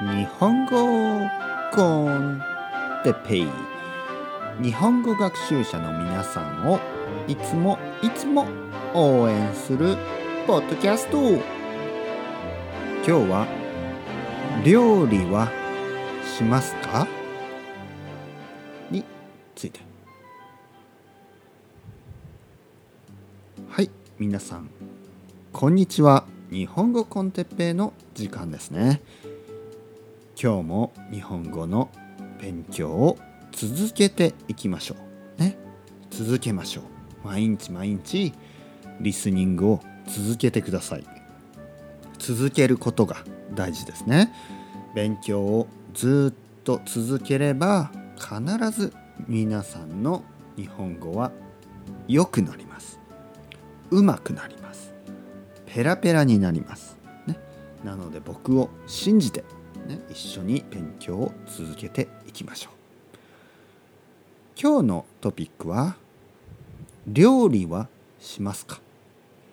[0.00, 1.20] 日本語
[1.72, 2.42] コン
[3.04, 3.48] テペイ。
[4.60, 6.80] 日本語学習者の皆さんを
[7.28, 8.44] いつもいつも
[8.92, 9.96] 応援する
[10.48, 11.18] ポッドキャスト。
[11.20, 11.42] 今
[13.04, 13.46] 日は
[14.64, 15.48] 料理は
[16.36, 17.06] しますか？
[18.90, 19.04] に
[19.54, 19.78] ついて。
[23.68, 23.88] はい
[24.18, 24.68] 皆さん。
[25.52, 26.24] こんにちは。
[26.50, 29.00] 日本語コンテッペイの時間ですね。
[30.40, 31.90] 今日も日本語の
[32.40, 33.18] 勉強を
[33.52, 34.96] 続けていきましょ
[35.38, 35.40] う。
[35.40, 35.56] ね。
[36.10, 36.84] 続けましょう。
[37.26, 38.32] 毎日毎日
[39.00, 41.04] リスニングを続けてください。
[42.18, 43.24] 続けることが
[43.54, 44.32] 大事ですね。
[44.94, 48.92] 勉強をずっと続ければ必ず
[49.28, 50.24] 皆さんの
[50.56, 51.32] 日本語は
[52.08, 52.98] 良くなります。
[53.90, 54.92] うまくなります。
[55.66, 56.96] ペラペラになります、
[57.26, 57.38] ね、
[57.84, 59.44] なので僕を信じて、
[59.86, 62.72] ね、一緒に勉強を続けていきましょう。
[64.60, 65.96] 今日のトピックは
[67.06, 68.80] 料理はしますか？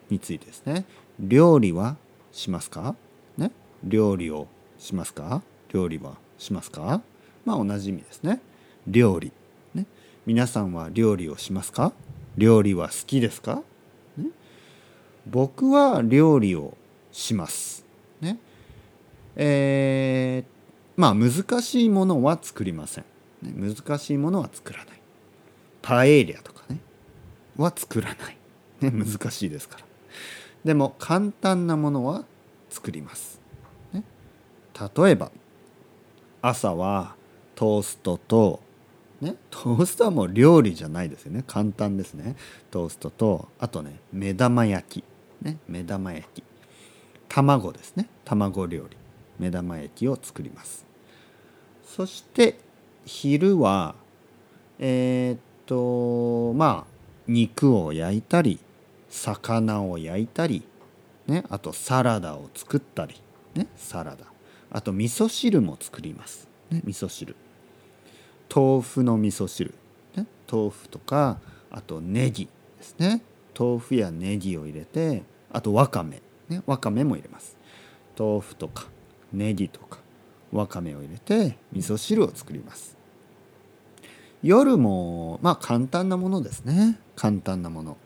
[0.09, 0.86] についてですね。
[1.20, 1.98] 料理は
[2.32, 2.96] しますか？
[3.38, 3.52] ね
[3.84, 5.42] 料理をしますか？
[5.74, 7.02] 料理はしますか？
[7.46, 8.42] まあ同じ意味ですね。
[8.88, 9.32] 料理。
[9.74, 9.86] ね
[10.26, 11.94] 皆さんは料理をしますか？
[12.38, 13.62] 料理は好きですか、
[14.16, 14.28] ね、
[15.28, 16.78] 僕は料理を
[17.12, 17.86] します。
[18.22, 18.38] ね
[19.36, 23.06] えー、まあ難しいものは作りません、
[23.42, 25.02] ね、難しいものは作らない。
[25.82, 26.80] パエリアとかね。
[27.58, 28.38] は作らない、
[28.82, 29.86] ね、難しいですから。
[30.64, 32.26] でも簡単なものは
[32.70, 33.42] 作ります、
[33.94, 34.04] ね、
[34.96, 35.32] 例えば
[36.42, 37.16] 朝は
[37.56, 38.62] トーストと
[39.22, 41.44] ねトーストはもう料理じゃないですよね。
[41.48, 42.36] 簡単ですね。
[42.70, 45.04] トーストとあとね目玉焼き。
[45.44, 46.44] ね目玉焼き。
[47.28, 48.08] 卵ですね。
[48.26, 48.98] 卵料理。
[49.42, 50.86] 目玉焼きを作ります。
[51.84, 52.59] そして
[53.06, 53.95] 昼は
[54.78, 56.91] えー、っとまあ
[57.28, 58.59] 肉を焼いたり
[59.09, 60.63] 魚を焼いたり、
[61.28, 63.16] ね、あとサラダを作ったり、
[63.56, 64.25] ね、サラダ。
[64.72, 67.35] あと味噌汁も作ります、ね、味噌汁。
[68.53, 69.74] 豆腐の味噌汁、
[70.16, 72.47] ね、豆腐とかあとネギ
[72.78, 73.22] ですね。
[73.57, 77.57] 豆腐やネギを入れてあとわかめ、ね、わかめも入れます。
[78.18, 78.85] 豆腐とか。
[79.34, 80.00] ネギとか
[80.52, 82.97] わかめを入れて味噌汁を作ります。
[84.44, 87.00] 夜もまあ簡単なものですね。
[87.16, 87.97] 簡単なもの。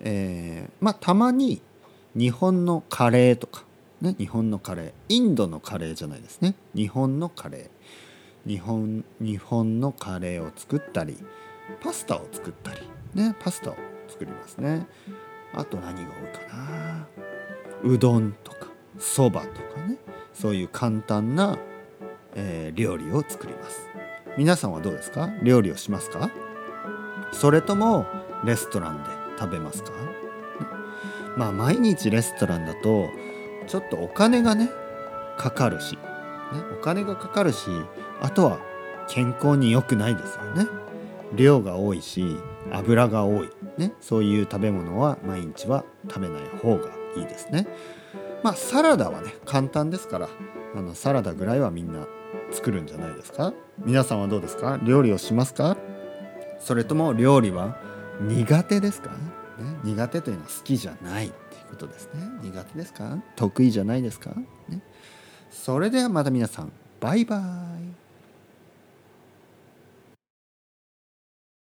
[0.00, 1.60] えー、まあたまに
[2.14, 3.64] 日本のカレーとか、
[4.00, 4.92] ね、日本のカレー。
[5.08, 6.54] インドのカレーじゃないですね。
[6.74, 8.48] 日本のカレー。
[8.48, 11.18] 日本日本のカレーを作ったり
[11.82, 12.80] パスタを作ったり
[13.14, 13.76] ねパスタを
[14.08, 14.86] 作りますね。
[15.52, 17.08] あと何が多いかな。
[17.82, 19.98] うどんとかそばとかね。
[20.40, 21.58] そういう簡単な、
[22.36, 23.88] えー、料理を作ります。
[24.36, 25.30] 皆さんはどうですか？
[25.42, 26.30] 料理をしますか？
[27.32, 28.06] それとも
[28.44, 29.90] レストランで食べますか？
[31.36, 33.08] まあ毎日レストランだと
[33.66, 34.70] ちょっとお金がね
[35.36, 36.00] かかるし、ね、
[36.78, 37.68] お金がかかるし
[38.20, 38.60] あとは
[39.08, 40.66] 健康に良くないですよね。
[41.34, 42.36] 量が多いし
[42.70, 47.66] 油が多い、ね、そういう食べ物は毎日は食べない方がいいですね。
[48.42, 50.28] まあサラダはね簡単ですから
[50.74, 52.06] あのサラダぐらいはみんな
[52.50, 53.52] 作るんじゃないですか？
[53.84, 54.78] 皆さんはどうですか？
[54.82, 55.76] 料理をしますか？
[56.60, 57.76] それとも料理は
[58.20, 59.16] 苦手ですか、ね、
[59.84, 62.20] 苦手というのは好きじゃないっていうことですね。
[62.42, 63.18] 苦手ですか？
[63.36, 64.30] 得意じゃないですか、
[64.68, 64.82] ね、
[65.50, 67.40] それではまた皆さんバイバイ。